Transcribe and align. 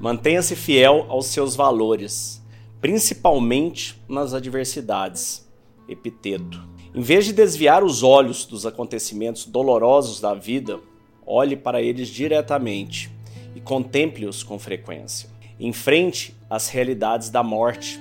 Mantenha-se 0.00 0.56
fiel 0.56 1.04
aos 1.10 1.26
seus 1.26 1.54
valores, 1.54 2.42
principalmente 2.80 4.02
nas 4.08 4.32
adversidades. 4.32 5.46
Epiteto. 5.86 6.66
Em 6.94 7.02
vez 7.02 7.26
de 7.26 7.34
desviar 7.34 7.84
os 7.84 8.02
olhos 8.02 8.46
dos 8.46 8.64
acontecimentos 8.64 9.44
dolorosos 9.44 10.18
da 10.18 10.32
vida, 10.32 10.80
olhe 11.26 11.54
para 11.54 11.82
eles 11.82 12.08
diretamente 12.08 13.10
e 13.54 13.60
contemple-os 13.60 14.42
com 14.42 14.58
frequência. 14.58 15.28
Enfrente 15.58 16.34
as 16.48 16.70
realidades 16.70 17.28
da 17.28 17.42
morte, 17.42 18.00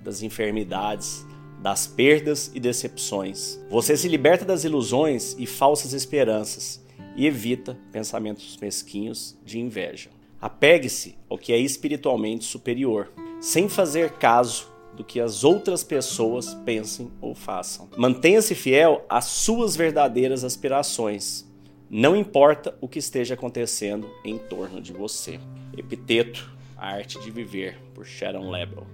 das 0.00 0.22
enfermidades, 0.22 1.26
das 1.60 1.84
perdas 1.84 2.52
e 2.54 2.60
decepções. 2.60 3.58
Você 3.68 3.96
se 3.96 4.06
liberta 4.06 4.44
das 4.44 4.62
ilusões 4.62 5.34
e 5.36 5.46
falsas 5.46 5.94
esperanças 5.94 6.80
e 7.16 7.26
evita 7.26 7.76
pensamentos 7.90 8.56
mesquinhos 8.56 9.36
de 9.44 9.58
inveja. 9.58 10.19
Apegue-se 10.40 11.18
ao 11.28 11.36
que 11.36 11.52
é 11.52 11.58
espiritualmente 11.58 12.44
superior, 12.44 13.12
sem 13.40 13.68
fazer 13.68 14.12
caso 14.12 14.70
do 14.96 15.04
que 15.04 15.20
as 15.20 15.44
outras 15.44 15.84
pessoas 15.84 16.54
pensem 16.54 17.10
ou 17.20 17.34
façam. 17.34 17.88
Mantenha-se 17.96 18.54
fiel 18.54 19.04
às 19.08 19.26
suas 19.26 19.76
verdadeiras 19.76 20.42
aspirações. 20.44 21.46
Não 21.88 22.16
importa 22.16 22.76
o 22.80 22.88
que 22.88 22.98
esteja 22.98 23.34
acontecendo 23.34 24.10
em 24.24 24.38
torno 24.38 24.80
de 24.80 24.92
você. 24.92 25.40
Epiteto, 25.76 26.50
a 26.76 26.88
arte 26.88 27.18
de 27.20 27.30
viver, 27.30 27.78
por 27.94 28.06
Sharon 28.06 28.50
Lebel. 28.50 28.86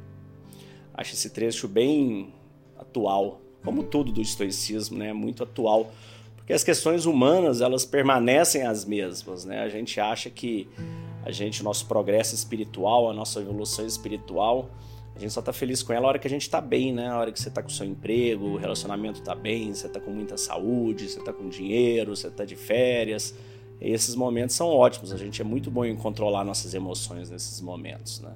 Acho 0.93 1.15
esse 1.15 1.31
trecho 1.31 1.69
bem 1.69 2.33
atual, 2.79 3.41
como 3.63 3.83
tudo 3.83 4.13
do 4.13 4.21
estoicismo, 4.21 4.99
né? 4.99 5.13
Muito 5.13 5.43
atual, 5.43 5.93
porque 6.37 6.53
as 6.53 6.65
questões 6.65 7.05
humanas 7.05 7.61
elas 7.61 7.85
permanecem 7.85 8.63
as 8.63 8.85
mesmas, 8.85 9.45
né? 9.45 9.61
A 9.61 9.69
gente 9.69 10.01
acha 10.01 10.31
que 10.31 10.69
a 11.27 11.33
gente, 11.33 11.61
nosso 11.61 11.87
progresso 11.87 12.37
espiritual, 12.37 13.11
a 13.11 13.13
nossa 13.13 13.41
evolução 13.41 13.85
espiritual, 13.85 14.71
a 15.17 15.19
gente 15.19 15.33
só 15.33 15.43
tá 15.43 15.53
feliz 15.53 15.83
com 15.83 15.93
ela 15.93 16.07
a 16.07 16.09
hora 16.11 16.19
que 16.21 16.27
a 16.29 16.31
gente 16.31 16.49
tá 16.49 16.61
bem, 16.61 16.93
né? 16.93 17.09
A 17.09 17.19
hora 17.19 17.33
que 17.33 17.41
você 17.41 17.51
tá 17.51 17.61
com 17.61 17.69
o 17.69 17.73
seu 17.73 17.85
emprego, 17.85 18.45
o 18.45 18.57
relacionamento 18.57 19.21
tá 19.23 19.35
bem, 19.35 19.75
você 19.75 19.89
tá 19.89 19.99
com 19.99 20.13
muita 20.13 20.37
saúde, 20.37 21.09
você 21.09 21.19
tá 21.19 21.33
com 21.33 21.49
dinheiro, 21.49 22.15
você 22.15 22.31
tá 22.31 22.45
de 22.45 22.55
férias. 22.55 23.35
E 23.81 23.91
esses 23.91 24.15
momentos 24.15 24.55
são 24.55 24.69
ótimos, 24.69 25.13
a 25.13 25.17
gente 25.17 25.43
é 25.43 25.45
muito 25.45 25.69
bom 25.69 25.85
em 25.85 25.97
controlar 25.97 26.45
nossas 26.45 26.75
emoções 26.75 27.29
nesses 27.29 27.61
momentos, 27.61 28.21
né? 28.21 28.31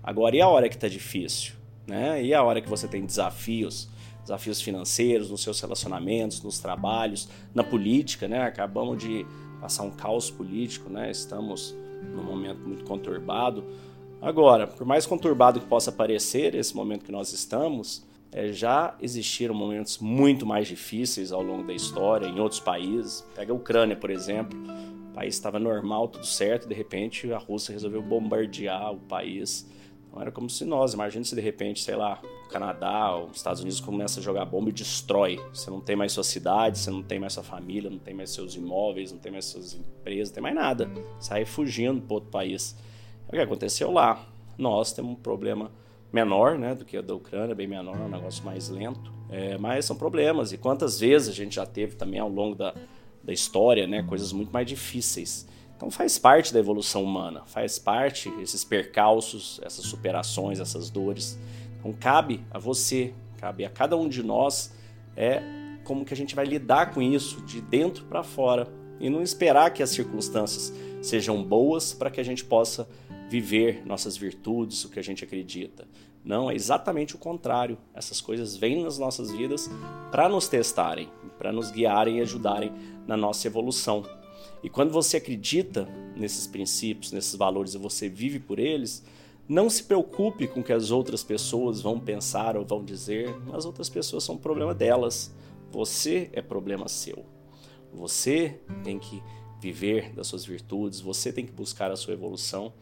Agora, 0.00 0.36
e 0.36 0.40
a 0.40 0.46
hora 0.46 0.68
que 0.68 0.78
tá 0.78 0.86
difícil? 0.86 1.54
Né? 1.88 2.22
E 2.22 2.32
a 2.32 2.42
hora 2.44 2.60
que 2.60 2.68
você 2.68 2.86
tem 2.86 3.04
desafios, 3.04 3.88
desafios 4.22 4.60
financeiros, 4.60 5.28
nos 5.28 5.42
seus 5.42 5.60
relacionamentos, 5.60 6.40
nos 6.40 6.60
trabalhos, 6.60 7.28
na 7.52 7.64
política, 7.64 8.28
né? 8.28 8.42
Acabamos 8.42 9.02
de 9.02 9.26
passar 9.60 9.82
um 9.82 9.90
caos 9.90 10.30
político, 10.30 10.88
né? 10.88 11.10
Estamos 11.10 11.74
num 12.02 12.22
momento 12.22 12.60
muito 12.60 12.84
conturbado. 12.84 13.64
Agora, 14.20 14.66
por 14.66 14.86
mais 14.86 15.06
conturbado 15.06 15.60
que 15.60 15.66
possa 15.66 15.92
parecer 15.92 16.54
esse 16.54 16.74
momento 16.74 17.04
que 17.04 17.12
nós 17.12 17.32
estamos, 17.32 18.04
é, 18.32 18.52
já 18.52 18.94
existiram 19.00 19.54
momentos 19.54 19.98
muito 19.98 20.44
mais 20.44 20.68
difíceis 20.68 21.32
ao 21.32 21.42
longo 21.42 21.66
da 21.66 21.72
história 21.72 22.26
em 22.26 22.40
outros 22.40 22.60
países. 22.60 23.24
Pega 23.34 23.52
a 23.52 23.56
Ucrânia, 23.56 23.96
por 23.96 24.10
exemplo. 24.10 24.58
O 25.10 25.14
país 25.14 25.34
estava 25.34 25.58
normal, 25.58 26.08
tudo 26.08 26.26
certo, 26.26 26.68
de 26.68 26.74
repente 26.74 27.32
a 27.32 27.38
Rússia 27.38 27.72
resolveu 27.72 28.00
bombardear 28.02 28.92
o 28.92 28.98
país 28.98 29.66
era 30.20 30.30
como 30.30 30.48
se 30.48 30.64
nós, 30.64 30.94
imagina 30.94 31.24
se 31.24 31.34
de 31.34 31.40
repente, 31.40 31.82
sei 31.82 31.96
lá, 31.96 32.20
o 32.46 32.48
Canadá, 32.48 33.16
os 33.16 33.36
Estados 33.36 33.60
Unidos 33.60 33.80
começa 33.80 34.20
a 34.20 34.22
jogar 34.22 34.44
bomba 34.44 34.70
e 34.70 34.72
destrói. 34.72 35.38
Você 35.52 35.70
não 35.70 35.80
tem 35.80 35.96
mais 35.96 36.12
sua 36.12 36.24
cidade, 36.24 36.78
você 36.78 36.90
não 36.90 37.02
tem 37.02 37.18
mais 37.18 37.32
sua 37.32 37.42
família, 37.42 37.90
não 37.90 37.98
tem 37.98 38.14
mais 38.14 38.30
seus 38.30 38.54
imóveis, 38.54 39.12
não 39.12 39.18
tem 39.18 39.30
mais 39.30 39.44
suas 39.44 39.74
empresas, 39.74 40.28
não 40.28 40.34
tem 40.34 40.42
mais 40.42 40.54
nada. 40.54 40.90
Sai 41.20 41.44
fugindo 41.44 42.00
para 42.00 42.14
outro 42.14 42.30
país. 42.30 42.76
É 43.28 43.28
o 43.28 43.32
que 43.32 43.42
aconteceu 43.42 43.90
lá. 43.90 44.26
Nós 44.56 44.92
temos 44.92 45.12
um 45.12 45.14
problema 45.14 45.70
menor, 46.12 46.58
né, 46.58 46.74
do 46.74 46.84
que 46.84 46.96
a 46.96 47.02
da 47.02 47.14
Ucrânia, 47.14 47.54
bem 47.54 47.66
menor, 47.66 47.96
um 47.96 48.08
negócio 48.08 48.44
mais 48.44 48.68
lento. 48.68 49.12
É, 49.30 49.58
mas 49.58 49.84
são 49.84 49.96
problemas. 49.96 50.52
E 50.52 50.58
quantas 50.58 50.98
vezes 50.98 51.28
a 51.28 51.32
gente 51.32 51.56
já 51.56 51.66
teve 51.66 51.96
também 51.96 52.18
ao 52.18 52.28
longo 52.28 52.54
da, 52.54 52.74
da 53.22 53.32
história, 53.32 53.86
né, 53.86 54.02
coisas 54.02 54.32
muito 54.32 54.50
mais 54.50 54.66
difíceis. 54.66 55.46
Então 55.78 55.92
faz 55.92 56.18
parte 56.18 56.52
da 56.52 56.58
evolução 56.58 57.04
humana, 57.04 57.44
faz 57.46 57.78
parte 57.78 58.28
esses 58.42 58.64
percalços, 58.64 59.60
essas 59.62 59.84
superações, 59.84 60.58
essas 60.58 60.90
dores. 60.90 61.38
Então 61.78 61.92
cabe 61.92 62.44
a 62.50 62.58
você, 62.58 63.14
cabe 63.38 63.64
a 63.64 63.70
cada 63.70 63.96
um 63.96 64.08
de 64.08 64.20
nós 64.20 64.76
é 65.16 65.40
como 65.84 66.04
que 66.04 66.12
a 66.12 66.16
gente 66.16 66.34
vai 66.34 66.44
lidar 66.44 66.92
com 66.92 67.00
isso 67.00 67.40
de 67.42 67.60
dentro 67.60 68.04
para 68.06 68.24
fora 68.24 68.68
e 68.98 69.08
não 69.08 69.22
esperar 69.22 69.72
que 69.72 69.80
as 69.80 69.90
circunstâncias 69.90 70.72
sejam 71.00 71.44
boas 71.44 71.94
para 71.94 72.10
que 72.10 72.20
a 72.20 72.24
gente 72.24 72.44
possa 72.44 72.88
viver 73.30 73.86
nossas 73.86 74.16
virtudes, 74.16 74.84
o 74.84 74.88
que 74.88 74.98
a 74.98 75.02
gente 75.02 75.22
acredita. 75.22 75.86
Não, 76.24 76.50
é 76.50 76.56
exatamente 76.56 77.14
o 77.14 77.18
contrário. 77.18 77.78
Essas 77.94 78.20
coisas 78.20 78.56
vêm 78.56 78.82
nas 78.82 78.98
nossas 78.98 79.30
vidas 79.30 79.70
para 80.10 80.28
nos 80.28 80.48
testarem, 80.48 81.08
para 81.38 81.52
nos 81.52 81.70
guiarem 81.70 82.18
e 82.18 82.20
ajudarem 82.20 82.72
na 83.06 83.16
nossa 83.16 83.46
evolução. 83.46 84.04
E 84.62 84.68
quando 84.68 84.90
você 84.90 85.18
acredita 85.18 85.88
nesses 86.16 86.46
princípios, 86.46 87.12
nesses 87.12 87.34
valores 87.34 87.74
e 87.74 87.78
você 87.78 88.08
vive 88.08 88.38
por 88.40 88.58
eles, 88.58 89.04
não 89.48 89.70
se 89.70 89.84
preocupe 89.84 90.46
com 90.46 90.60
o 90.60 90.64
que 90.64 90.72
as 90.72 90.90
outras 90.90 91.22
pessoas 91.22 91.80
vão 91.80 91.98
pensar 91.98 92.56
ou 92.56 92.64
vão 92.64 92.84
dizer. 92.84 93.34
As 93.52 93.64
outras 93.64 93.88
pessoas 93.88 94.24
são 94.24 94.36
problema 94.36 94.74
delas. 94.74 95.34
Você 95.70 96.28
é 96.32 96.42
problema 96.42 96.88
seu. 96.88 97.24
Você 97.92 98.60
tem 98.84 98.98
que 98.98 99.22
viver 99.60 100.12
das 100.12 100.26
suas 100.26 100.44
virtudes, 100.44 101.00
você 101.00 101.32
tem 101.32 101.46
que 101.46 101.52
buscar 101.52 101.90
a 101.90 101.96
sua 101.96 102.14
evolução 102.14 102.72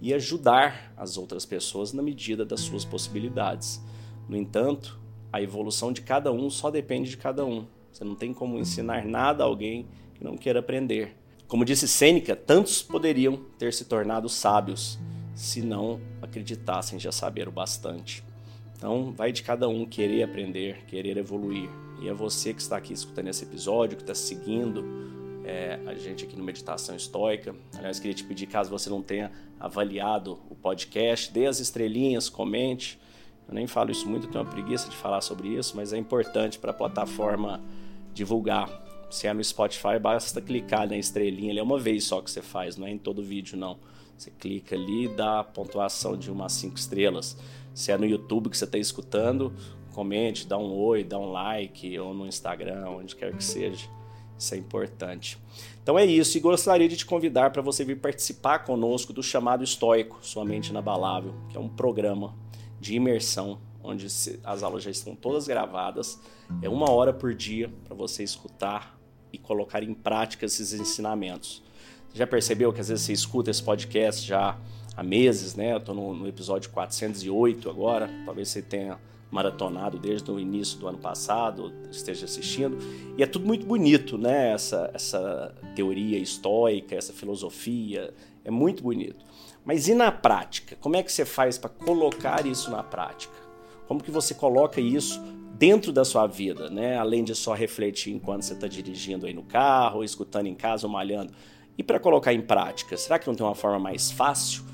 e 0.00 0.14
ajudar 0.14 0.92
as 0.96 1.16
outras 1.16 1.44
pessoas 1.44 1.92
na 1.92 2.02
medida 2.02 2.44
das 2.44 2.60
suas 2.60 2.84
possibilidades. 2.84 3.82
No 4.28 4.36
entanto, 4.36 5.00
a 5.32 5.42
evolução 5.42 5.92
de 5.92 6.02
cada 6.02 6.32
um 6.32 6.48
só 6.50 6.70
depende 6.70 7.10
de 7.10 7.16
cada 7.16 7.44
um. 7.44 7.66
Você 7.90 8.04
não 8.04 8.14
tem 8.14 8.32
como 8.32 8.58
ensinar 8.58 9.04
nada 9.04 9.44
a 9.44 9.46
alguém 9.46 9.86
que 10.14 10.24
não 10.24 10.36
queira 10.36 10.60
aprender. 10.60 11.16
Como 11.52 11.66
disse 11.66 11.86
Sêneca, 11.86 12.34
tantos 12.34 12.82
poderiam 12.82 13.36
ter 13.58 13.74
se 13.74 13.84
tornado 13.84 14.26
sábios 14.26 14.98
se 15.34 15.60
não 15.60 16.00
acreditassem 16.22 16.98
já 16.98 17.12
saber 17.12 17.46
o 17.46 17.52
bastante. 17.52 18.24
Então, 18.74 19.12
vai 19.12 19.32
de 19.32 19.42
cada 19.42 19.68
um 19.68 19.84
querer 19.84 20.22
aprender, 20.22 20.82
querer 20.86 21.18
evoluir. 21.18 21.68
E 22.00 22.08
é 22.08 22.14
você 22.14 22.54
que 22.54 22.62
está 22.62 22.78
aqui 22.78 22.94
escutando 22.94 23.28
esse 23.28 23.44
episódio, 23.44 23.98
que 23.98 24.02
está 24.02 24.14
seguindo 24.14 24.82
é, 25.44 25.78
a 25.84 25.92
gente 25.92 26.24
aqui 26.24 26.34
no 26.34 26.42
Meditação 26.42 26.96
Estoica. 26.96 27.54
Aliás, 27.76 28.00
queria 28.00 28.14
te 28.14 28.24
pedir, 28.24 28.46
caso 28.46 28.70
você 28.70 28.88
não 28.88 29.02
tenha 29.02 29.30
avaliado 29.60 30.40
o 30.48 30.54
podcast, 30.54 31.30
dê 31.30 31.44
as 31.44 31.60
estrelinhas, 31.60 32.30
comente. 32.30 32.98
Eu 33.46 33.52
nem 33.52 33.66
falo 33.66 33.90
isso 33.90 34.08
muito, 34.08 34.26
tenho 34.26 34.42
uma 34.42 34.50
preguiça 34.50 34.88
de 34.88 34.96
falar 34.96 35.20
sobre 35.20 35.48
isso, 35.48 35.76
mas 35.76 35.92
é 35.92 35.98
importante 35.98 36.58
para 36.58 36.70
a 36.70 36.74
plataforma 36.74 37.62
divulgar 38.14 38.90
se 39.12 39.26
é 39.26 39.34
no 39.34 39.44
Spotify, 39.44 39.98
basta 40.00 40.40
clicar 40.40 40.88
na 40.88 40.96
estrelinha, 40.96 41.50
ele 41.50 41.60
é 41.60 41.62
uma 41.62 41.78
vez 41.78 42.04
só 42.04 42.22
que 42.22 42.30
você 42.30 42.40
faz, 42.40 42.78
não 42.78 42.86
é 42.86 42.90
em 42.90 42.98
todo 42.98 43.22
vídeo 43.22 43.58
não. 43.58 43.78
Você 44.16 44.30
clica 44.30 44.74
ali 44.74 45.04
e 45.04 45.08
dá 45.08 45.40
a 45.40 45.44
pontuação 45.44 46.16
de 46.16 46.30
umas 46.30 46.52
5 46.52 46.76
estrelas. 46.76 47.36
Se 47.74 47.92
é 47.92 47.98
no 47.98 48.06
YouTube 48.06 48.48
que 48.48 48.56
você 48.56 48.64
está 48.64 48.78
escutando, 48.78 49.52
comente, 49.92 50.46
dá 50.46 50.56
um 50.56 50.72
oi, 50.72 51.04
dá 51.04 51.18
um 51.18 51.30
like, 51.30 51.98
ou 51.98 52.14
no 52.14 52.26
Instagram, 52.26 52.88
onde 52.88 53.14
quer 53.14 53.36
que 53.36 53.44
seja. 53.44 53.86
Isso 54.38 54.54
é 54.54 54.58
importante. 54.58 55.38
Então 55.82 55.98
é 55.98 56.06
isso, 56.06 56.38
e 56.38 56.40
gostaria 56.40 56.88
de 56.88 56.96
te 56.96 57.04
convidar 57.04 57.50
para 57.50 57.60
você 57.60 57.84
vir 57.84 58.00
participar 58.00 58.60
conosco 58.60 59.12
do 59.12 59.22
chamado 59.22 59.62
Estoico, 59.62 60.18
Sua 60.22 60.44
Mente 60.44 60.70
Inabalável, 60.70 61.34
que 61.50 61.56
é 61.56 61.60
um 61.60 61.68
programa 61.68 62.34
de 62.80 62.94
imersão, 62.94 63.60
onde 63.82 64.06
as 64.06 64.62
aulas 64.62 64.82
já 64.82 64.90
estão 64.90 65.14
todas 65.14 65.46
gravadas. 65.46 66.18
É 66.62 66.68
uma 66.68 66.90
hora 66.90 67.12
por 67.12 67.34
dia 67.34 67.70
para 67.84 67.94
você 67.94 68.22
escutar 68.22 69.01
e 69.32 69.38
colocar 69.38 69.82
em 69.82 69.94
prática 69.94 70.46
esses 70.46 70.72
ensinamentos. 70.72 71.62
Você 72.10 72.18
já 72.18 72.26
percebeu 72.26 72.72
que 72.72 72.80
às 72.80 72.88
vezes 72.88 73.04
você 73.04 73.12
escuta 73.12 73.50
esse 73.50 73.62
podcast 73.62 74.26
já 74.26 74.58
há 74.96 75.02
meses, 75.02 75.54
né? 75.54 75.72
Eu 75.72 75.78
estou 75.78 75.94
no, 75.94 76.14
no, 76.14 76.28
episódio 76.28 76.70
408 76.70 77.70
agora, 77.70 78.10
talvez 78.24 78.48
você 78.48 78.60
tenha 78.60 78.98
maratonado 79.30 79.98
desde 79.98 80.30
o 80.30 80.38
início 80.38 80.78
do 80.78 80.86
ano 80.86 80.98
passado, 80.98 81.72
esteja 81.90 82.26
assistindo, 82.26 82.76
e 83.16 83.22
é 83.22 83.26
tudo 83.26 83.46
muito 83.46 83.64
bonito, 83.64 84.18
né? 84.18 84.52
Essa, 84.52 84.90
essa 84.92 85.54
teoria 85.74 86.18
estoica, 86.18 86.94
essa 86.94 87.14
filosofia, 87.14 88.12
é 88.44 88.50
muito 88.50 88.82
bonito. 88.82 89.24
Mas 89.64 89.88
e 89.88 89.94
na 89.94 90.12
prática? 90.12 90.76
Como 90.80 90.96
é 90.96 91.02
que 91.02 91.10
você 91.10 91.24
faz 91.24 91.56
para 91.56 91.70
colocar 91.70 92.46
isso 92.46 92.70
na 92.70 92.82
prática? 92.82 93.32
Como 93.86 94.02
que 94.02 94.10
você 94.10 94.34
coloca 94.34 94.80
isso 94.80 95.22
dentro 95.62 95.92
da 95.92 96.04
sua 96.04 96.26
vida, 96.26 96.68
né? 96.68 96.98
Além 96.98 97.22
de 97.22 97.36
só 97.36 97.54
refletir 97.54 98.12
enquanto 98.12 98.42
você 98.42 98.52
está 98.52 98.66
dirigindo 98.66 99.26
aí 99.26 99.32
no 99.32 99.44
carro, 99.44 100.02
escutando 100.02 100.48
em 100.48 100.56
casa 100.56 100.88
ou 100.88 100.92
malhando. 100.92 101.32
E 101.78 101.84
para 101.84 102.00
colocar 102.00 102.32
em 102.32 102.40
prática, 102.40 102.96
será 102.96 103.16
que 103.16 103.28
não 103.28 103.34
tem 103.36 103.46
uma 103.46 103.54
forma 103.54 103.78
mais 103.78 104.10
fácil 104.10 104.64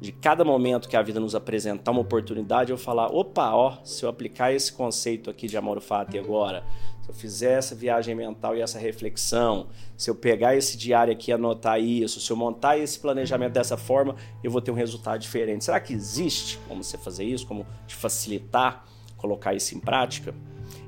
de 0.00 0.10
cada 0.10 0.46
momento 0.46 0.88
que 0.88 0.96
a 0.96 1.02
vida 1.02 1.20
nos 1.20 1.34
apresentar 1.34 1.90
uma 1.90 2.00
oportunidade 2.00 2.70
eu 2.70 2.78
falar, 2.78 3.08
opa, 3.14 3.52
ó, 3.52 3.76
se 3.84 4.06
eu 4.06 4.08
aplicar 4.08 4.50
esse 4.50 4.72
conceito 4.72 5.28
aqui 5.28 5.46
de 5.46 5.58
amor 5.58 5.82
fati 5.82 6.18
agora, 6.18 6.64
se 7.02 7.10
eu 7.10 7.14
fizer 7.14 7.58
essa 7.58 7.74
viagem 7.74 8.14
mental 8.14 8.56
e 8.56 8.62
essa 8.62 8.78
reflexão, 8.78 9.68
se 9.98 10.08
eu 10.08 10.14
pegar 10.14 10.56
esse 10.56 10.78
diário 10.78 11.12
aqui 11.12 11.30
e 11.30 11.34
anotar 11.34 11.78
isso, 11.78 12.22
se 12.22 12.30
eu 12.30 12.36
montar 12.38 12.78
esse 12.78 12.98
planejamento 12.98 13.52
dessa 13.52 13.76
forma, 13.76 14.16
eu 14.42 14.50
vou 14.50 14.62
ter 14.62 14.70
um 14.70 14.74
resultado 14.74 15.20
diferente. 15.20 15.66
Será 15.66 15.78
que 15.78 15.92
existe 15.92 16.58
como 16.66 16.82
você 16.82 16.96
fazer 16.96 17.24
isso, 17.24 17.46
como 17.46 17.66
te 17.86 17.94
facilitar 17.94 18.86
colocar 19.18 19.54
isso 19.54 19.76
em 19.76 19.80
prática? 19.80 20.34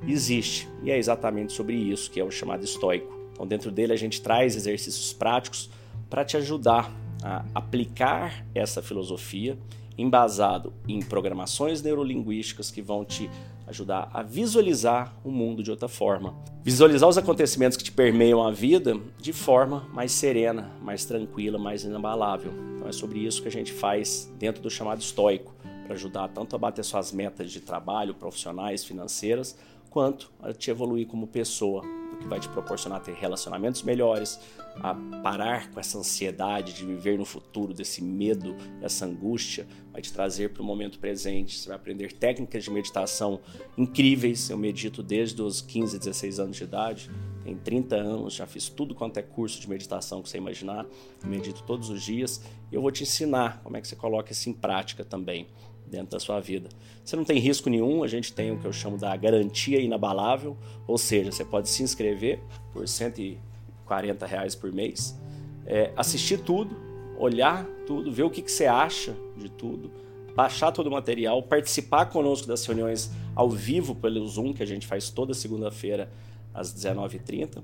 Existe, 0.06 0.66
e 0.82 0.90
é 0.90 0.96
exatamente 0.96 1.52
sobre 1.52 1.74
isso 1.74 2.10
que 2.10 2.18
é 2.18 2.24
o 2.24 2.30
chamado 2.30 2.64
estoico. 2.64 3.12
Então, 3.32 3.46
dentro 3.46 3.70
dele, 3.70 3.92
a 3.92 3.96
gente 3.96 4.22
traz 4.22 4.56
exercícios 4.56 5.12
práticos 5.12 5.68
para 6.08 6.24
te 6.24 6.36
ajudar 6.38 6.90
a 7.22 7.44
aplicar 7.54 8.46
essa 8.54 8.80
filosofia 8.80 9.58
embasado 9.96 10.72
em 10.88 11.00
programações 11.00 11.82
neurolinguísticas 11.82 12.70
que 12.70 12.80
vão 12.80 13.04
te 13.04 13.30
ajudar 13.66 14.10
a 14.12 14.22
visualizar 14.22 15.14
o 15.22 15.30
mundo 15.30 15.62
de 15.62 15.70
outra 15.70 15.88
forma. 15.88 16.34
Visualizar 16.62 17.08
os 17.08 17.16
acontecimentos 17.16 17.76
que 17.76 17.84
te 17.84 17.92
permeiam 17.92 18.42
a 18.42 18.50
vida 18.50 18.98
de 19.18 19.32
forma 19.32 19.86
mais 19.92 20.12
serena, 20.12 20.70
mais 20.82 21.04
tranquila, 21.04 21.58
mais 21.58 21.84
inabalável. 21.84 22.52
Então 22.76 22.88
é 22.88 22.92
sobre 22.92 23.20
isso 23.20 23.42
que 23.42 23.48
a 23.48 23.52
gente 23.52 23.72
faz 23.72 24.30
dentro 24.38 24.60
do 24.62 24.70
chamado 24.70 25.00
estoico, 25.00 25.54
para 25.90 25.96
ajudar 25.96 26.28
tanto 26.28 26.54
a 26.54 26.58
bater 26.58 26.84
suas 26.84 27.10
metas 27.10 27.50
de 27.50 27.60
trabalho, 27.60 28.14
profissionais, 28.14 28.84
financeiras, 28.84 29.58
quanto 29.90 30.30
a 30.40 30.52
te 30.52 30.70
evoluir 30.70 31.04
como 31.08 31.26
pessoa, 31.26 31.82
o 32.12 32.16
que 32.16 32.28
vai 32.28 32.38
te 32.38 32.48
proporcionar 32.48 33.02
ter 33.02 33.14
relacionamentos 33.14 33.82
melhores, 33.82 34.38
a 34.76 34.94
parar 35.20 35.68
com 35.72 35.80
essa 35.80 35.98
ansiedade 35.98 36.74
de 36.74 36.86
viver 36.86 37.18
no 37.18 37.24
futuro, 37.24 37.74
desse 37.74 38.00
medo, 38.04 38.54
essa 38.80 39.04
angústia, 39.04 39.66
vai 39.92 40.00
te 40.00 40.12
trazer 40.12 40.50
para 40.50 40.62
o 40.62 40.64
momento 40.64 40.96
presente. 41.00 41.58
Você 41.58 41.66
vai 41.66 41.76
aprender 41.76 42.12
técnicas 42.12 42.62
de 42.62 42.70
meditação 42.70 43.40
incríveis. 43.76 44.48
Eu 44.48 44.56
medito 44.56 45.02
desde 45.02 45.42
os 45.42 45.60
15, 45.60 45.98
16 45.98 46.38
anos 46.38 46.56
de 46.56 46.62
idade, 46.62 47.10
tenho 47.42 47.58
30 47.58 47.96
anos, 47.96 48.34
já 48.34 48.46
fiz 48.46 48.68
tudo 48.68 48.94
quanto 48.94 49.16
é 49.16 49.22
curso 49.22 49.60
de 49.60 49.68
meditação 49.68 50.22
que 50.22 50.28
você 50.28 50.38
imaginar, 50.38 50.86
medito 51.24 51.64
todos 51.64 51.90
os 51.90 52.00
dias 52.00 52.40
e 52.70 52.74
eu 52.74 52.80
vou 52.80 52.92
te 52.92 53.02
ensinar 53.02 53.60
como 53.64 53.76
é 53.76 53.80
que 53.80 53.88
você 53.88 53.96
coloca 53.96 54.30
isso 54.30 54.48
em 54.48 54.52
prática 54.52 55.04
também 55.04 55.48
dentro 55.90 56.10
da 56.10 56.20
sua 56.20 56.40
vida. 56.40 56.68
Você 57.04 57.16
não 57.16 57.24
tem 57.24 57.38
risco 57.38 57.68
nenhum, 57.68 58.02
a 58.02 58.06
gente 58.06 58.32
tem 58.32 58.52
o 58.52 58.58
que 58.58 58.66
eu 58.66 58.72
chamo 58.72 58.96
da 58.96 59.14
garantia 59.16 59.80
inabalável, 59.80 60.56
ou 60.86 60.96
seja, 60.96 61.32
você 61.32 61.44
pode 61.44 61.68
se 61.68 61.82
inscrever 61.82 62.40
por 62.72 62.86
140 62.86 64.26
reais 64.26 64.54
por 64.54 64.72
mês, 64.72 65.18
é, 65.66 65.92
assistir 65.96 66.38
tudo, 66.40 66.76
olhar 67.18 67.66
tudo, 67.86 68.10
ver 68.10 68.22
o 68.22 68.30
que, 68.30 68.40
que 68.40 68.50
você 68.50 68.66
acha 68.66 69.14
de 69.36 69.50
tudo, 69.50 69.90
baixar 70.34 70.70
todo 70.72 70.86
o 70.86 70.90
material, 70.90 71.42
participar 71.42 72.06
conosco 72.06 72.46
das 72.46 72.64
reuniões 72.64 73.10
ao 73.34 73.50
vivo 73.50 73.94
pelo 73.94 74.26
Zoom, 74.26 74.52
que 74.54 74.62
a 74.62 74.66
gente 74.66 74.86
faz 74.86 75.10
toda 75.10 75.34
segunda-feira 75.34 76.10
às 76.54 76.72
19h30. 76.72 77.62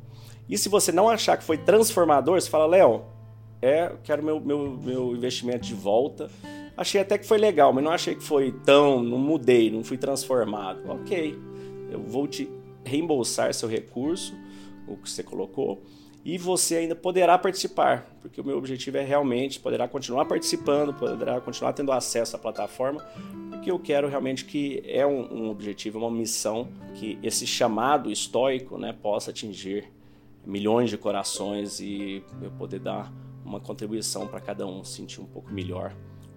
E 0.48 0.58
se 0.58 0.68
você 0.68 0.92
não 0.92 1.08
achar 1.08 1.36
que 1.36 1.44
foi 1.44 1.58
transformador, 1.58 2.40
você 2.40 2.50
fala, 2.50 2.66
Léo, 2.66 3.04
é, 3.62 3.92
quero 4.04 4.22
meu, 4.22 4.40
meu, 4.40 4.78
meu 4.82 5.16
investimento 5.16 5.66
de 5.66 5.74
volta 5.74 6.30
Achei 6.76 7.00
até 7.00 7.16
que 7.16 7.26
foi 7.26 7.38
legal, 7.38 7.72
mas 7.72 7.82
não 7.82 7.90
achei 7.90 8.14
que 8.14 8.22
foi 8.22 8.52
tão. 8.64 9.02
Não 9.02 9.18
mudei, 9.18 9.70
não 9.70 9.82
fui 9.82 9.96
transformado. 9.96 10.80
Ok, 10.88 11.38
eu 11.90 12.00
vou 12.02 12.26
te 12.26 12.48
reembolsar 12.84 13.52
seu 13.54 13.68
recurso, 13.68 14.34
o 14.86 14.96
que 14.96 15.10
você 15.10 15.22
colocou, 15.22 15.82
e 16.24 16.38
você 16.38 16.76
ainda 16.76 16.94
poderá 16.94 17.38
participar, 17.38 18.06
porque 18.20 18.40
o 18.40 18.44
meu 18.44 18.56
objetivo 18.58 18.96
é 18.96 19.02
realmente 19.02 19.58
poderá 19.58 19.88
continuar 19.88 20.24
participando, 20.24 20.92
poderá 20.94 21.40
continuar 21.40 21.72
tendo 21.72 21.92
acesso 21.92 22.36
à 22.36 22.38
plataforma, 22.38 23.04
porque 23.50 23.70
eu 23.70 23.78
quero 23.78 24.08
realmente 24.08 24.44
que 24.44 24.82
é 24.86 25.06
um, 25.06 25.32
um 25.32 25.50
objetivo, 25.50 25.98
uma 25.98 26.10
missão 26.10 26.68
que 26.94 27.18
esse 27.22 27.46
chamado 27.46 28.10
estoico 28.10 28.78
né, 28.78 28.92
possa 28.92 29.30
atingir 29.30 29.90
milhões 30.44 30.90
de 30.90 30.96
corações 30.96 31.80
e 31.80 32.22
eu 32.40 32.50
poder 32.52 32.78
dar 32.78 33.12
uma 33.44 33.60
contribuição 33.60 34.26
para 34.26 34.40
cada 34.40 34.66
um 34.66 34.84
sentir 34.84 35.20
um 35.20 35.26
pouco 35.26 35.52
melhor 35.52 35.92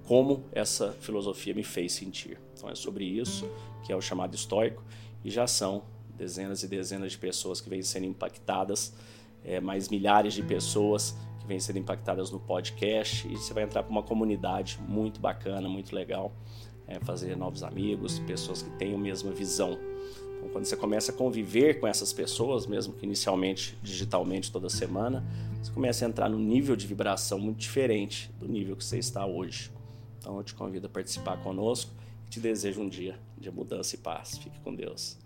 como 0.09 0.43
essa 0.51 0.91
filosofia 0.93 1.53
me 1.53 1.63
fez 1.63 1.91
sentir. 1.91 2.39
Então 2.55 2.67
é 2.67 2.73
sobre 2.73 3.05
isso 3.05 3.47
que 3.83 3.93
é 3.93 3.95
o 3.95 4.01
chamado 4.01 4.33
estoico 4.33 4.83
e 5.23 5.29
já 5.29 5.45
são 5.45 5.83
dezenas 6.17 6.63
e 6.63 6.67
dezenas 6.67 7.11
de 7.11 7.19
pessoas 7.19 7.61
que 7.61 7.69
vêm 7.69 7.83
sendo 7.83 8.07
impactadas, 8.07 8.91
é, 9.45 9.59
mais 9.59 9.87
milhares 9.87 10.33
de 10.33 10.41
pessoas 10.41 11.15
que 11.39 11.45
vêm 11.45 11.59
sendo 11.59 11.77
impactadas 11.77 12.31
no 12.31 12.39
podcast 12.39 13.27
e 13.27 13.37
você 13.37 13.53
vai 13.53 13.61
entrar 13.61 13.83
para 13.83 13.91
uma 13.91 14.01
comunidade 14.01 14.79
muito 14.87 15.19
bacana, 15.19 15.69
muito 15.69 15.93
legal, 15.93 16.33
é, 16.87 16.99
fazer 17.01 17.37
novos 17.37 17.61
amigos, 17.61 18.17
pessoas 18.17 18.63
que 18.63 18.71
têm 18.79 18.95
a 18.95 18.97
mesma 18.97 19.31
visão. 19.31 19.77
Então, 20.37 20.49
quando 20.49 20.65
você 20.65 20.75
começa 20.75 21.11
a 21.11 21.15
conviver 21.15 21.79
com 21.79 21.85
essas 21.85 22.11
pessoas, 22.11 22.65
mesmo 22.65 22.93
que 22.93 23.05
inicialmente 23.05 23.77
digitalmente 23.83 24.51
toda 24.51 24.69
semana, 24.69 25.23
você 25.61 25.71
começa 25.71 26.03
a 26.03 26.09
entrar 26.09 26.27
num 26.29 26.39
nível 26.39 26.75
de 26.75 26.87
vibração 26.87 27.37
muito 27.37 27.59
diferente 27.59 28.31
do 28.39 28.47
nível 28.47 28.75
que 28.75 28.83
você 28.83 28.97
está 28.97 29.23
hoje. 29.23 29.77
Então 30.29 30.37
eu 30.37 30.43
te 30.43 30.53
convido 30.53 30.85
a 30.85 30.89
participar 30.89 31.37
conosco 31.37 31.91
e 32.27 32.29
te 32.29 32.39
desejo 32.39 32.81
um 32.81 32.87
dia 32.87 33.15
de 33.35 33.49
mudança 33.49 33.95
e 33.95 33.97
paz. 33.97 34.37
Fique 34.37 34.59
com 34.59 34.75
Deus. 34.75 35.17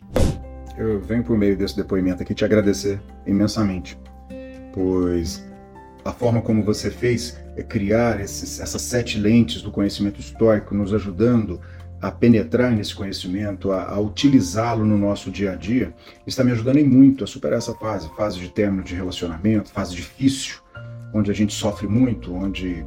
Eu 0.77 1.01
venho 1.01 1.21
por 1.25 1.37
meio 1.37 1.57
desse 1.57 1.75
depoimento 1.75 2.23
aqui 2.23 2.33
te 2.33 2.45
agradecer 2.45 3.01
imensamente, 3.27 3.99
pois 4.73 5.45
a 6.05 6.13
forma 6.13 6.41
como 6.41 6.63
você 6.63 6.89
fez 6.89 7.37
é 7.57 7.63
criar 7.63 8.21
esses, 8.21 8.61
essas 8.61 8.81
sete 8.81 9.19
lentes 9.19 9.61
do 9.61 9.71
conhecimento 9.71 10.21
histórico, 10.21 10.73
nos 10.73 10.93
ajudando 10.93 11.59
a 12.01 12.09
penetrar 12.09 12.71
nesse 12.71 12.95
conhecimento, 12.95 13.73
a, 13.73 13.89
a 13.89 13.99
utilizá-lo 13.99 14.85
no 14.85 14.97
nosso 14.97 15.29
dia 15.29 15.51
a 15.51 15.55
dia, 15.55 15.93
está 16.25 16.45
me 16.45 16.53
ajudando 16.53 16.77
em 16.77 16.87
muito 16.87 17.25
a 17.25 17.27
superar 17.27 17.57
essa 17.57 17.73
fase, 17.73 18.09
fase 18.15 18.39
de 18.39 18.47
término 18.47 18.83
de 18.83 18.95
relacionamento, 18.95 19.69
fase 19.69 19.93
difícil, 19.93 20.61
onde 21.13 21.29
a 21.29 21.33
gente 21.33 21.53
sofre 21.53 21.87
muito, 21.87 22.33
onde 22.33 22.85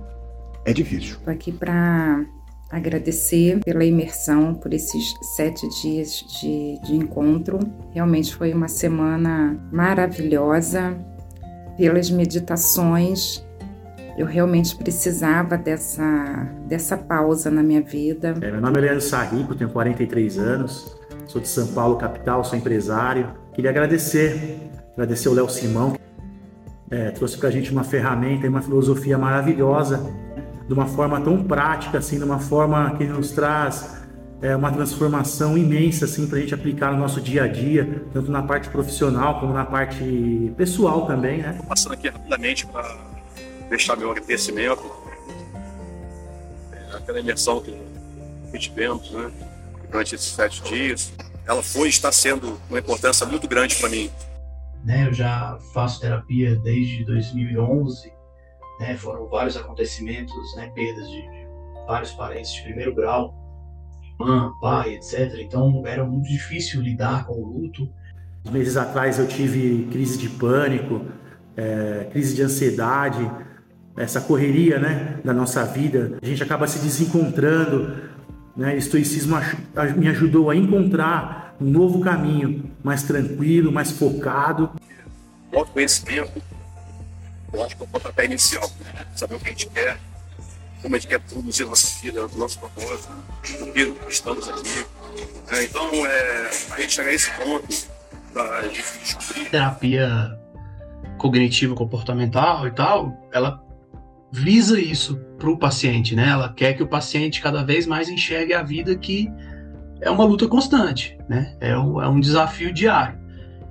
é 0.67 0.73
difícil. 0.73 1.17
Estou 1.17 1.33
aqui 1.33 1.53
para 1.53 2.27
agradecer 2.69 3.61
pela 3.65 3.85
imersão, 3.85 4.53
por 4.53 4.75
esses 4.75 5.15
sete 5.37 5.67
dias 5.81 6.25
de, 6.41 6.81
de 6.85 6.97
encontro. 6.97 7.61
Realmente 7.95 8.35
foi 8.35 8.53
uma 8.53 8.67
semana 8.67 9.57
maravilhosa. 9.73 10.99
Pelas 11.77 12.11
meditações, 12.11 13.45
eu 14.19 14.27
realmente 14.27 14.75
precisava 14.75 15.57
dessa, 15.57 16.49
dessa 16.67 16.97
pausa 16.97 17.49
na 17.51 17.63
minha 17.63 17.83
vida. 17.83 18.35
É, 18.41 18.51
meu 18.51 18.61
nome 18.61 18.79
é 18.79 18.81
Leandro 18.81 19.03
Sarrico, 19.03 19.55
tenho 19.55 19.71
43 19.71 20.39
anos, 20.39 20.97
sou 21.27 21.41
de 21.41 21.47
São 21.47 21.69
Paulo, 21.69 21.97
capital, 21.97 22.43
sou 22.43 22.59
empresário. 22.59 23.29
Queria 23.55 23.71
agradecer, 23.71 24.59
agradecer 24.95 25.29
o 25.29 25.35
Léo 25.35 25.49
Simão, 25.51 25.97
é, 26.91 27.11
trouxe 27.11 27.37
para 27.37 27.51
a 27.51 27.53
gente 27.53 27.71
uma 27.71 27.85
ferramenta 27.85 28.47
e 28.47 28.49
uma 28.49 28.63
filosofia 28.63 29.19
maravilhosa 29.19 30.26
de 30.67 30.73
uma 30.73 30.87
forma 30.87 31.21
tão 31.21 31.43
prática, 31.45 31.99
assim, 31.99 32.19
de 32.19 32.25
uma 32.25 32.39
forma 32.39 32.97
que 32.97 33.05
nos 33.05 33.31
traz 33.31 34.05
é, 34.43 34.55
uma 34.55 34.71
transformação 34.71 35.57
imensa 35.57 36.05
assim, 36.05 36.27
para 36.27 36.39
a 36.39 36.41
gente 36.41 36.55
aplicar 36.55 36.93
no 36.93 36.99
nosso 36.99 37.21
dia 37.21 37.45
a 37.45 37.49
dia, 37.49 38.05
tanto 38.13 38.31
na 38.31 38.43
parte 38.43 38.69
profissional 38.69 39.41
como 39.41 39.53
na 39.53 39.65
parte 39.65 40.53
pessoal 40.57 41.07
também. 41.07 41.39
Né? 41.39 41.59
Passando 41.69 41.93
aqui 41.93 42.09
rapidamente 42.09 42.67
para 42.67 42.97
deixar 43.69 43.97
meu 43.97 44.11
agradecimento, 44.11 44.85
é, 46.73 46.97
aquela 46.97 47.21
imersão 47.21 47.61
que 47.61 47.77
tivemos 48.59 49.11
né, 49.11 49.31
durante 49.91 50.15
esses 50.15 50.29
sete 50.29 50.63
dias, 50.63 51.13
ela 51.47 51.63
foi 51.63 51.89
e 51.89 51.91
está 51.91 52.11
sendo 52.11 52.59
uma 52.69 52.79
importância 52.79 53.27
muito 53.27 53.47
grande 53.47 53.77
para 53.77 53.89
mim. 53.89 54.11
Né, 54.85 55.07
eu 55.07 55.13
já 55.13 55.59
faço 55.75 56.01
terapia 56.01 56.57
desde 56.57 57.05
2011 57.05 58.16
né? 58.79 58.97
Foram 58.97 59.27
vários 59.29 59.57
acontecimentos, 59.57 60.35
né? 60.57 60.71
Perdas 60.75 61.09
de, 61.09 61.23
de 61.23 61.47
vários 61.87 62.13
parentes 62.13 62.53
de 62.53 62.63
primeiro 62.63 62.95
grau, 62.95 63.35
irmã, 64.19 64.53
pai, 64.61 64.95
etc. 64.95 65.35
Então 65.41 65.83
era 65.87 66.05
muito 66.05 66.29
difícil 66.29 66.81
lidar 66.81 67.27
com 67.27 67.35
o 67.35 67.45
luto. 67.45 67.89
Meses 68.51 68.77
atrás 68.77 69.19
eu 69.19 69.27
tive 69.27 69.89
crise 69.91 70.19
de 70.19 70.29
pânico, 70.29 71.05
é, 71.57 72.09
crise 72.13 72.35
de 72.35 72.43
ansiedade, 72.43 73.29
essa 73.97 74.21
correria, 74.21 74.79
né, 74.79 75.21
da 75.25 75.33
nossa 75.33 75.65
vida. 75.65 76.19
A 76.23 76.27
gente 76.27 76.43
acaba 76.43 76.67
se 76.67 76.79
desencontrando, 76.79 77.97
né? 78.57 78.75
O 78.75 78.77
estoicismo 78.77 79.37
me 79.97 80.09
ajudou 80.09 80.51
a 80.51 80.57
encontrar 80.57 81.57
um 81.61 81.65
novo 81.65 82.01
caminho, 82.01 82.71
mais 82.85 83.03
tranquilo, 83.03 83.73
mais 83.73 83.91
focado. 83.91 84.71
Autoconhecimento 85.53 86.56
eu 87.53 87.65
acho 87.65 87.77
que 87.77 87.83
é 87.83 87.85
o 87.85 87.89
pontapé 87.89 88.25
inicial. 88.25 88.71
Saber 89.15 89.35
o 89.37 89.41
que 89.41 89.47
a 89.47 89.51
gente 89.51 89.69
quer, 89.69 89.99
como 90.83 90.95
a 90.95 90.99
gente 90.99 91.09
quer 91.09 91.21
produzir 91.21 91.65
nossa 91.65 92.01
vida, 92.01 92.27
o 92.27 92.39
nosso 92.39 92.59
propósito, 92.59 93.13
por 93.59 93.73
que 93.73 93.95
estamos 94.09 94.49
aqui. 94.49 94.87
É, 95.51 95.65
então, 95.65 95.89
é, 96.07 96.51
a 96.73 96.81
gente 96.81 96.93
chegar 96.93 97.11
a 97.11 97.15
esse 97.15 97.31
ponto 97.33 97.87
da, 98.35 98.61
de 98.63 98.83
descobrir. 98.83 99.51
Terapia 99.51 100.39
cognitivo-comportamental 101.19 102.67
e 102.67 102.71
tal, 102.73 103.29
ela 103.33 103.63
visa 104.31 104.79
isso 104.79 105.17
para 105.39 105.51
o 105.51 105.59
paciente, 105.59 106.15
né? 106.15 106.29
Ela 106.29 106.53
quer 106.53 106.75
que 106.75 106.83
o 106.83 106.87
paciente 106.87 107.41
cada 107.41 107.65
vez 107.65 107.87
mais 107.87 108.09
enxergue 108.09 108.53
a 108.53 108.63
vida 108.63 108.97
que 108.97 109.31
é 110.01 110.11
uma 110.11 110.25
luta 110.25 110.47
constante, 110.47 111.17
né? 111.29 111.57
É 111.61 111.77
um, 111.77 112.03
é 112.03 112.09
um 112.09 112.21
desafio 112.21 112.73
diário. 112.73 113.19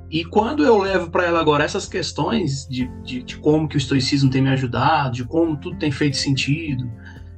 E 0.09 0.23
quando 0.23 0.63
eu 0.63 0.77
levo 0.77 1.09
para 1.09 1.25
ela 1.25 1.39
agora 1.39 1.63
essas 1.63 1.87
questões 1.87 2.67
de, 2.67 2.87
de, 3.03 3.23
de, 3.23 3.37
como 3.37 3.67
que 3.67 3.75
o 3.75 3.77
estoicismo 3.77 4.29
tem 4.29 4.41
me 4.41 4.49
ajudado, 4.49 5.15
de 5.15 5.23
como 5.25 5.57
tudo 5.57 5.77
tem 5.77 5.91
feito 5.91 6.17
sentido, 6.17 6.89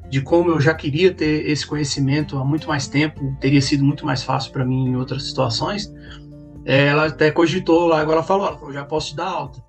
de 0.09 0.21
como 0.21 0.49
eu 0.49 0.59
já 0.59 0.73
queria 0.73 1.13
ter 1.13 1.49
esse 1.49 1.65
conhecimento 1.65 2.37
há 2.37 2.43
muito 2.43 2.67
mais 2.67 2.87
tempo, 2.87 3.35
teria 3.39 3.61
sido 3.61 3.83
muito 3.83 4.05
mais 4.05 4.21
fácil 4.21 4.51
para 4.51 4.65
mim 4.65 4.89
em 4.89 4.95
outras 4.95 5.23
situações, 5.23 5.91
é, 6.65 6.87
ela 6.87 7.05
até 7.05 7.31
cogitou 7.31 7.87
lá, 7.87 8.01
agora 8.01 8.17
ela 8.17 8.23
falou, 8.23 8.47
ela 8.47 8.57
falou, 8.57 8.73
já 8.73 8.83
posso 8.83 9.09
te 9.09 9.15
dar 9.15 9.27
alta. 9.27 9.63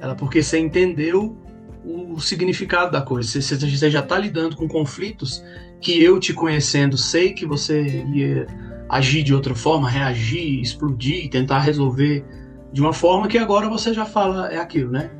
Ela, 0.00 0.14
porque 0.14 0.42
você 0.42 0.58
entendeu 0.58 1.36
o 1.84 2.20
significado 2.20 2.92
da 2.92 3.02
coisa, 3.02 3.40
você, 3.40 3.56
você 3.56 3.90
já 3.90 4.00
está 4.00 4.18
lidando 4.18 4.56
com 4.56 4.66
conflitos 4.66 5.42
que 5.80 6.02
eu 6.02 6.18
te 6.18 6.34
conhecendo 6.34 6.96
sei 6.96 7.32
que 7.32 7.46
você 7.46 8.04
ia 8.12 8.46
agir 8.88 9.22
de 9.22 9.34
outra 9.34 9.54
forma, 9.54 9.88
reagir, 9.88 10.60
explodir, 10.60 11.28
tentar 11.30 11.60
resolver 11.60 12.24
de 12.72 12.80
uma 12.80 12.92
forma 12.92 13.28
que 13.28 13.38
agora 13.38 13.68
você 13.68 13.92
já 13.92 14.04
fala 14.04 14.52
é 14.52 14.58
aquilo, 14.58 14.90
né? 14.90 15.10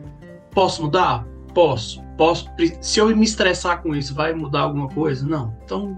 Posso 0.53 0.83
mudar? 0.83 1.27
Posso. 1.55 2.03
Posso. 2.17 2.47
Se 2.81 2.99
eu 2.99 3.15
me 3.17 3.25
estressar 3.25 3.83
com 3.83 3.95
isso, 3.95 4.15
vai 4.15 4.33
mudar 4.33 4.63
alguma 4.63 4.89
coisa? 4.89 5.27
Não. 5.27 5.57
Então, 5.65 5.97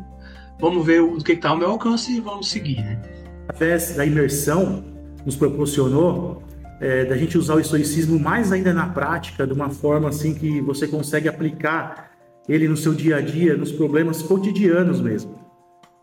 vamos 0.61 0.85
ver 0.85 1.01
o 1.01 1.19
que 1.19 1.33
está 1.33 1.51
ao 1.51 1.57
meu 1.57 1.71
alcance 1.71 2.13
e 2.13 2.21
vamos 2.21 2.51
seguir, 2.51 2.77
né? 2.77 3.01
Através 3.49 3.97
da 3.97 4.05
imersão, 4.07 4.85
nos 5.25 5.37
proporcionou 5.37 6.43
é, 6.81 7.05
da 7.05 7.17
gente 7.17 7.37
usar 7.37 7.55
o 7.55 7.61
estoicismo 7.61 8.19
mais 8.19 8.53
ainda 8.53 8.73
na 8.73 8.87
prática, 8.87 9.47
de 9.47 9.53
uma 9.53 9.71
forma 9.71 10.09
assim 10.09 10.35
que 10.35 10.61
você 10.61 10.87
consegue 10.87 11.29
aplicar 11.29 12.11
ele 12.49 12.67
no 12.67 12.77
seu 12.77 12.95
dia 12.95 13.17
a 13.17 13.21
dia, 13.21 13.57
nos 13.57 13.71
problemas 13.71 14.23
cotidianos 14.23 15.01
mesmo, 15.01 15.39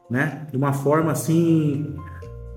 né? 0.10 0.48
De 0.50 0.58
uma 0.58 0.74
forma 0.74 1.12
assim 1.12 1.96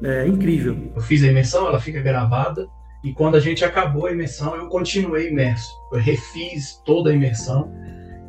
é, 0.03 0.27
incrível. 0.27 0.93
Eu 0.95 1.03
fiz 1.03 1.23
a 1.23 1.27
imersão, 1.27 1.67
ela 1.67 1.81
fica 1.81 2.01
gravada 2.01 2.69
e 3.03 3.13
quando 3.13 3.37
a 3.37 3.41
gente 3.41 3.65
acabou 3.65 4.07
a 4.07 4.13
imersão, 4.13 4.55
eu 4.55 4.69
continuei 4.69 5.29
imerso. 5.31 5.71
Eu 5.93 5.99
refiz 5.99 6.81
toda 6.85 7.11
a 7.11 7.15
imersão 7.15 7.73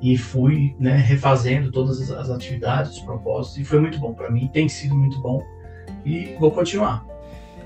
e 0.01 0.17
fui 0.17 0.75
né, 0.79 0.95
refazendo 0.95 1.71
todas 1.71 2.09
as 2.11 2.29
atividades, 2.29 2.93
os 2.93 2.99
propósitos, 3.01 3.59
e 3.59 3.63
foi 3.63 3.79
muito 3.79 3.99
bom 3.99 4.13
para 4.13 4.31
mim, 4.31 4.49
tem 4.51 4.67
sido 4.67 4.95
muito 4.95 5.19
bom 5.21 5.43
e 6.03 6.35
vou 6.39 6.49
continuar. 6.51 7.05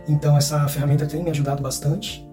Então, 0.08 0.36
essa 0.38 0.68
ferramenta 0.68 1.06
tem 1.06 1.24
me 1.24 1.30
ajudado 1.30 1.64
bastante. 1.64 2.28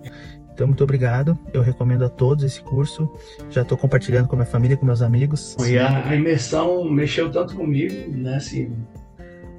Então, 0.52 0.67
muito 0.67 0.85
obrigado. 0.85 1.38
Eu 1.52 1.62
recomendo 1.62 2.05
a 2.05 2.09
todos 2.09 2.45
esse 2.45 2.61
curso. 2.61 3.11
Já 3.49 3.62
estou 3.62 3.79
compartilhando 3.79 4.29
com 4.29 4.35
a 4.35 4.38
minha 4.38 4.47
família, 4.47 4.76
com 4.76 4.85
meus 4.85 5.00
amigos. 5.00 5.57
E 5.67 5.79
a 5.79 6.14
imersão 6.14 6.85
mexeu 6.85 7.31
tanto 7.31 7.57
comigo, 7.57 7.95
né? 8.14 8.37
Assim, 8.37 8.76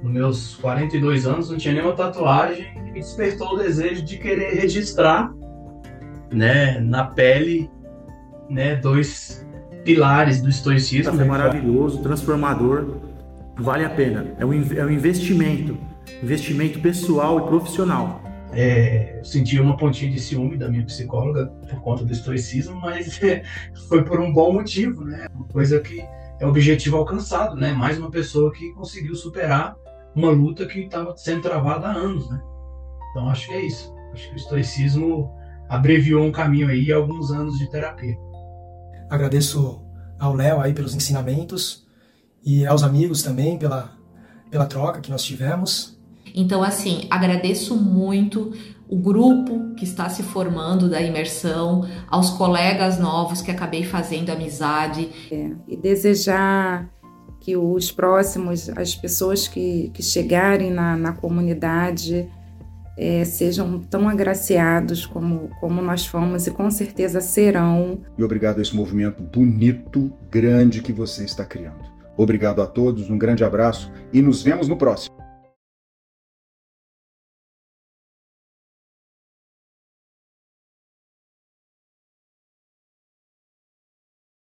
nos 0.04 0.12
meus 0.12 0.54
42 0.56 1.26
anos, 1.26 1.50
não 1.50 1.56
tinha 1.56 1.72
nenhuma 1.72 1.94
tatuagem, 1.94 2.66
me 2.82 2.92
despertou 2.92 3.54
o 3.54 3.56
desejo 3.56 4.04
de 4.04 4.18
querer 4.18 4.54
registrar, 4.54 5.32
né, 6.30 6.78
na 6.78 7.04
pele, 7.04 7.70
né, 8.50 8.76
dois 8.76 9.46
pilares 9.82 10.42
do 10.42 10.50
estoicismo. 10.50 11.20
É 11.20 11.24
maravilhoso, 11.24 12.02
transformador, 12.02 12.98
vale 13.56 13.84
a 13.84 13.88
pena. 13.88 14.34
É 14.38 14.44
um, 14.44 14.52
é 14.52 14.84
um 14.84 14.90
investimento, 14.90 15.78
investimento 16.22 16.80
pessoal 16.80 17.38
e 17.38 17.48
profissional. 17.48 18.22
É, 18.52 19.18
eu 19.18 19.24
senti 19.24 19.58
uma 19.58 19.76
pontinha 19.76 20.10
de 20.12 20.20
ciúme 20.20 20.58
da 20.58 20.68
minha 20.68 20.84
psicóloga 20.84 21.46
por 21.68 21.80
conta 21.80 22.04
do 22.04 22.12
estoicismo, 22.12 22.78
mas 22.78 23.20
é, 23.24 23.42
foi 23.88 24.04
por 24.04 24.20
um 24.20 24.32
bom 24.32 24.52
motivo, 24.52 25.02
né? 25.02 25.26
Uma 25.34 25.46
coisa 25.46 25.80
que 25.80 26.04
é 26.38 26.46
objetivo 26.46 26.98
alcançado, 26.98 27.56
né? 27.56 27.72
Mais 27.72 27.98
uma 27.98 28.10
pessoa 28.10 28.52
que 28.52 28.70
conseguiu 28.74 29.14
superar 29.14 29.74
uma 30.14 30.30
luta 30.30 30.66
que 30.66 30.80
estava 30.80 31.16
sendo 31.16 31.42
travada 31.42 31.88
há 31.88 31.92
anos, 31.92 32.28
né? 32.30 32.40
Então 33.10 33.28
acho 33.28 33.48
que 33.48 33.54
é 33.54 33.66
isso. 33.66 33.94
Acho 34.12 34.28
que 34.28 34.34
o 34.34 34.36
estoicismo 34.36 35.30
abreviou 35.68 36.24
um 36.24 36.32
caminho 36.32 36.68
aí 36.68 36.92
alguns 36.92 37.30
anos 37.30 37.58
de 37.58 37.70
terapia. 37.70 38.16
Agradeço 39.10 39.82
ao 40.18 40.34
Léo 40.34 40.60
aí 40.60 40.72
pelos 40.72 40.94
ensinamentos 40.94 41.86
e 42.44 42.66
aos 42.66 42.82
amigos 42.82 43.22
também 43.22 43.58
pela 43.58 43.92
pela 44.50 44.66
troca 44.66 45.00
que 45.00 45.10
nós 45.10 45.24
tivemos. 45.24 45.98
Então 46.32 46.62
assim, 46.62 47.06
agradeço 47.10 47.76
muito 47.76 48.52
o 48.88 48.96
grupo 48.96 49.74
que 49.74 49.84
está 49.84 50.08
se 50.08 50.22
formando 50.22 50.88
da 50.88 51.00
imersão, 51.00 51.88
aos 52.08 52.30
colegas 52.30 52.98
novos 52.98 53.42
que 53.42 53.50
acabei 53.50 53.82
fazendo 53.82 54.30
amizade. 54.30 55.10
É, 55.30 55.50
e 55.66 55.76
desejar 55.76 56.88
que 57.44 57.58
os 57.58 57.92
próximos, 57.92 58.70
as 58.70 58.94
pessoas 58.94 59.46
que, 59.46 59.90
que 59.92 60.02
chegarem 60.02 60.70
na, 60.70 60.96
na 60.96 61.12
comunidade, 61.12 62.26
é, 62.96 63.22
sejam 63.26 63.80
tão 63.80 64.08
agraciados 64.08 65.04
como, 65.04 65.50
como 65.60 65.82
nós 65.82 66.06
fomos 66.06 66.46
e 66.46 66.50
com 66.50 66.70
certeza 66.70 67.20
serão. 67.20 68.00
E 68.16 68.24
obrigado 68.24 68.60
a 68.60 68.62
esse 68.62 68.74
movimento 68.74 69.22
bonito, 69.22 70.10
grande 70.30 70.80
que 70.80 70.90
você 70.90 71.22
está 71.24 71.44
criando. 71.44 71.84
Obrigado 72.16 72.62
a 72.62 72.66
todos, 72.66 73.10
um 73.10 73.18
grande 73.18 73.44
abraço 73.44 73.92
e 74.10 74.22
nos 74.22 74.42
vemos 74.42 74.66
no 74.66 74.78
próximo. 74.78 75.14